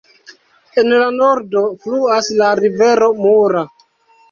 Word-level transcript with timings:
En 0.83 0.89
la 1.01 1.09
nordo 1.17 1.63
fluas 1.85 2.33
la 2.41 2.51
rivero 2.63 3.13
Mura. 3.23 3.67